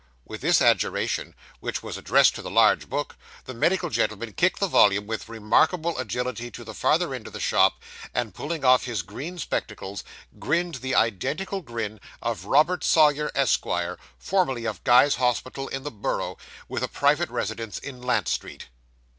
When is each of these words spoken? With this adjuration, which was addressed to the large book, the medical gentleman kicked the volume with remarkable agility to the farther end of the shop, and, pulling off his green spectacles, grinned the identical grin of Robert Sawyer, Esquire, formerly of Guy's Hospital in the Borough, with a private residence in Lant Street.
With 0.25 0.41
this 0.41 0.61
adjuration, 0.63 1.35
which 1.59 1.83
was 1.83 1.95
addressed 1.95 2.33
to 2.33 2.41
the 2.41 2.49
large 2.49 2.89
book, 2.89 3.15
the 3.45 3.53
medical 3.53 3.91
gentleman 3.91 4.33
kicked 4.33 4.59
the 4.59 4.65
volume 4.65 5.05
with 5.05 5.29
remarkable 5.29 5.95
agility 5.99 6.49
to 6.49 6.63
the 6.63 6.73
farther 6.73 7.13
end 7.13 7.27
of 7.27 7.33
the 7.33 7.39
shop, 7.39 7.79
and, 8.11 8.33
pulling 8.33 8.65
off 8.65 8.85
his 8.85 9.03
green 9.03 9.37
spectacles, 9.37 10.03
grinned 10.39 10.75
the 10.81 10.95
identical 10.95 11.61
grin 11.61 11.99
of 12.19 12.45
Robert 12.45 12.83
Sawyer, 12.83 13.29
Esquire, 13.35 13.99
formerly 14.17 14.65
of 14.65 14.83
Guy's 14.83 15.17
Hospital 15.17 15.67
in 15.67 15.83
the 15.83 15.91
Borough, 15.91 16.35
with 16.67 16.81
a 16.81 16.87
private 16.87 17.29
residence 17.29 17.77
in 17.77 18.01
Lant 18.01 18.27
Street. 18.27 18.69